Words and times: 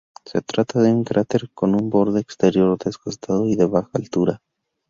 Se 0.25 0.41
trata 0.41 0.81
de 0.81 0.91
un 0.91 1.03
cráter 1.03 1.51
con 1.53 1.75
un 1.75 1.91
borde 1.91 2.21
exterior 2.21 2.75
desgastado 2.83 3.47
y 3.47 3.55
de 3.55 3.67
baja 3.67 3.91
altura. 3.93 4.41